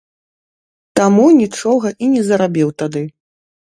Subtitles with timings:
[1.01, 3.09] Таму нічога і не зарабіў тады.